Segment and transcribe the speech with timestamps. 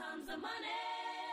[0.00, 0.80] comes the money.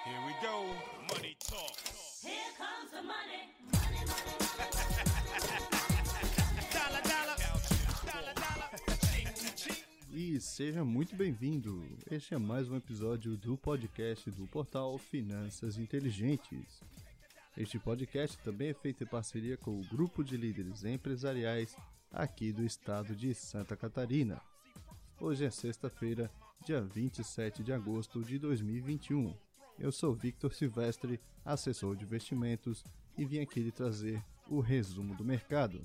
[0.03, 0.65] Here we go.
[1.13, 1.77] Money talk.
[2.21, 3.43] Here comes the money.
[3.71, 4.83] Money, money, money,
[5.31, 5.63] money.
[6.75, 7.37] Dollar, dollar.
[8.11, 8.69] Dollar, dollar.
[10.11, 11.81] E seja muito bem-vindo.
[12.11, 16.83] Este é mais um episódio do podcast do portal Finanças Inteligentes.
[17.55, 21.73] Este podcast também é feito em parceria com o grupo de líderes empresariais
[22.11, 24.41] aqui do estado de Santa Catarina.
[25.21, 26.29] Hoje é sexta-feira,
[26.65, 29.33] dia 27 de agosto de 2021.
[29.79, 32.83] Eu sou Victor Silvestre, assessor de investimentos,
[33.17, 35.81] e vim aqui lhe trazer o resumo do mercado.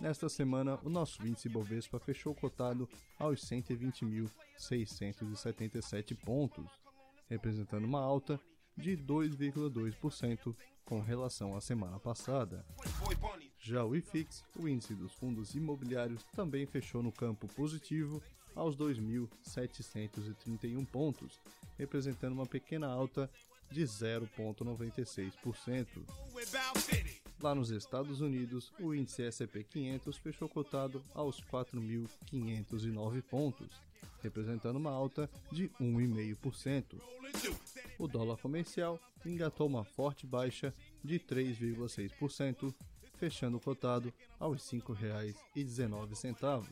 [0.00, 2.86] Nesta semana, o nosso índice Bovespa fechou cotado
[3.18, 6.70] aos 120.677 pontos,
[7.28, 8.38] representando uma alta
[8.76, 12.64] de 2,2% com relação à semana passada.
[13.58, 18.22] Já o IFIX, o índice dos fundos imobiliários, também fechou no campo positivo
[18.56, 21.38] aos 2.731 pontos,
[21.78, 23.30] representando uma pequena alta
[23.70, 25.86] de 0,96%.
[26.32, 27.20] We're Bow City.
[27.40, 33.68] Lá nos Estados Unidos, o índice S&P 500 fechou cotado aos 4.509 pontos,
[34.22, 36.98] representando uma alta de 1,5%.
[36.98, 37.58] Rolling through.
[37.98, 42.74] O dólar comercial engatou uma forte baixa de 3,6%,
[43.16, 46.66] fechando cotado aos R$ 5,19.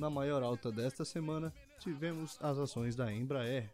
[0.00, 3.68] Na maior alta desta semana, tivemos as ações da Embraer.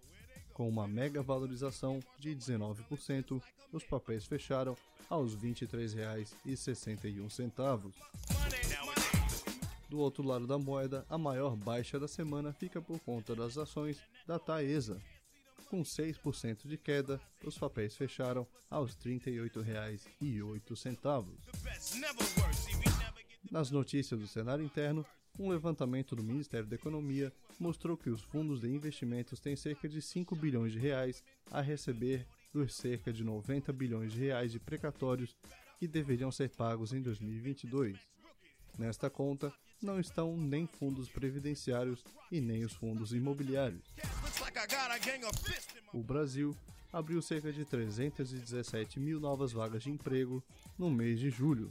[0.52, 3.40] Com uma mega valorização de 19%,
[3.72, 4.76] os papéis fecharam
[5.08, 7.92] aos R$ 23,61.
[8.32, 9.44] Money nowadays.
[9.88, 14.02] Do outro lado da moeda, a maior baixa da semana fica por conta das ações
[14.26, 15.00] da Taesa.
[15.70, 21.38] Com 6% de queda, os papéis fecharam aos R$ 38,08.
[21.52, 22.56] The best never works.
[22.56, 23.38] See, we never get.
[23.48, 25.06] Nas notícias do cenário interno,
[25.38, 30.00] um levantamento do Ministério da Economia mostrou que os fundos de investimentos têm cerca de
[30.00, 35.36] 5 bilhões de reais a receber dos cerca de 90 bilhões de reais de precatórios
[35.78, 37.98] que deveriam ser pagos em 2022.
[38.78, 39.52] Nesta conta
[39.82, 43.84] não estão nem fundos previdenciários e nem os fundos imobiliários.
[45.92, 46.56] O Brasil
[46.92, 50.42] abriu cerca de 317 mil novas vagas de emprego
[50.78, 51.70] no mês de julho.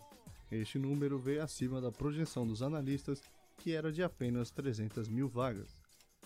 [0.52, 3.22] Este número veio acima da projeção dos analistas,
[3.58, 5.82] que era de apenas 300 mil vagas.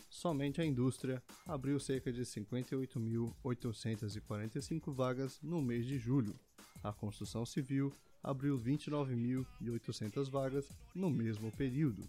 [0.09, 6.38] Somente a indústria abriu cerca de 58.845 vagas no mês de julho.
[6.84, 12.06] A construção civil abriu 29.800 vagas no mesmo período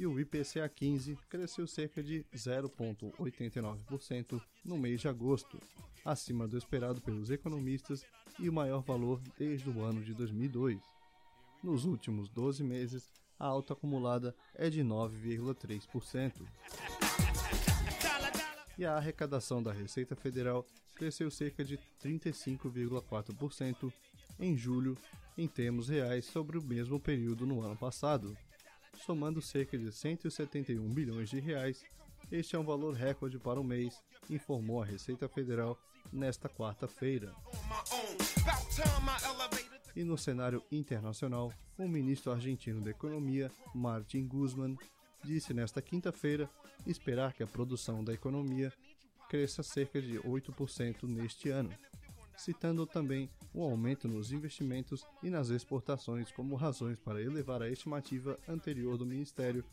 [0.00, 5.60] e o IPCA 15 cresceu cerca de 0,89% no mês de agosto,
[6.02, 8.06] acima do esperado pelos economistas
[8.38, 10.80] e o maior valor desde o ano de 2002.
[11.62, 16.46] Nos últimos 12 meses, a alta acumulada é de 9,3%.
[18.02, 18.66] Dollar, dollar.
[18.76, 23.90] E a arrecadação da Receita Federal cresceu cerca de 35,4%
[24.38, 24.98] em julho,
[25.38, 28.36] em termos reais, sobre o mesmo período no ano passado,
[29.06, 31.82] somando cerca de 171 bilhões de reais.
[32.30, 35.78] Este é um valor recorde para o mês, informou a Receita Federal
[36.12, 37.34] nesta quarta-feira.
[39.94, 44.76] E no cenário internacional, o ministro argentino da Economia, Martin Guzman,
[45.24, 46.48] disse nesta quinta-feira
[46.86, 48.72] esperar que a produção da economia
[49.28, 51.70] cresça cerca de 8% neste ano,
[52.36, 58.38] citando também o aumento nos investimentos e nas exportações como razões para elevar a estimativa
[58.48, 59.64] anterior do ministério,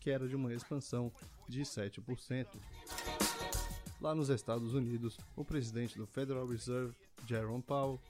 [0.00, 1.12] que era de uma expansão
[1.48, 2.46] de 7%.
[4.00, 6.94] Lá nos Estados Unidos, o presidente do Federal Reserve,
[7.26, 8.00] Jerome Powell,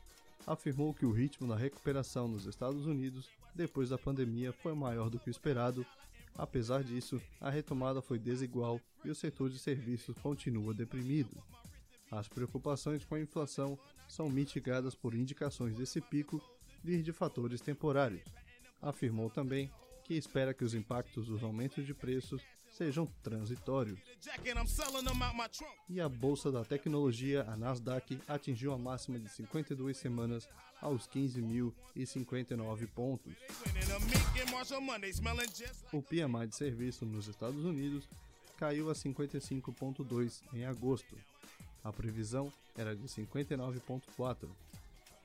[0.47, 5.19] afirmou que o ritmo da recuperação nos Estados Unidos depois da pandemia foi maior do
[5.19, 5.85] que o esperado.
[6.37, 11.37] Apesar disso, a retomada foi desigual e o setor de serviços continua deprimido.
[12.11, 16.41] As preocupações com a inflação são mitigadas por indicações desse pico
[16.85, 18.23] vir de fatores temporários.
[18.81, 19.71] Afirmou também
[20.05, 22.43] que espera que os impactos dos aumentos de preços
[22.77, 23.99] sejam transitórios.
[25.89, 30.49] E a bolsa da tecnologia, a Nasdaq, atingiu a máxima de 52 semanas
[30.81, 33.33] aos 15.059 pontos.
[35.93, 38.09] O PMI de serviço nos Estados Unidos
[38.59, 41.17] caiu a 55,2 em agosto.
[41.83, 44.49] A previsão era de 59,4.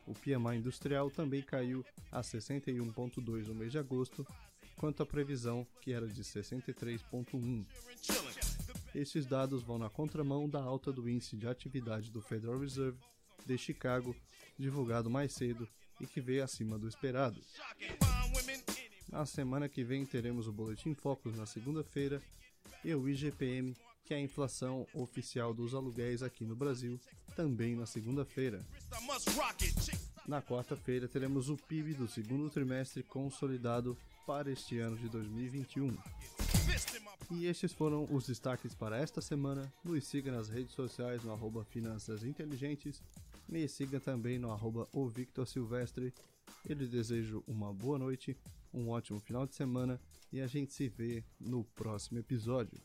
[0.08, 4.26] O PMI industrial também caiu a 61,2 no mês de agosto,
[4.82, 7.64] quanto a previsão, que era de 63,1.
[8.02, 8.32] chilling.
[8.96, 12.98] Estes dados vão na contramão da alta do índice de atividade do Federal Reserve
[13.46, 14.16] de Chicago,
[14.58, 15.70] divulgado mais cedo
[16.00, 17.40] e que veio acima do esperado.
[19.08, 22.20] Na semana que vem teremos o Boletim Focus na segunda-feira
[22.84, 27.00] e o IGPM, que é a inflação oficial dos aluguéis aqui no Brasil,
[27.36, 28.66] também na segunda-feira.
[30.28, 33.96] Na quarta-feira teremos o PIB do segundo trimestre consolidado
[34.32, 35.92] para este ano de 2021.
[36.66, 39.70] Fist in my E estes foram os destaques para esta semana.
[39.84, 43.04] Nos siga nas redes sociais no arroba Finanças Inteligentes.
[43.50, 46.14] Me siga também no arroba o Victor Silvestre.
[46.66, 48.38] Eu lhe desejo uma boa noite,
[48.74, 50.00] um ótimo final de semana
[50.32, 52.82] e a gente se vê no próximo episódio.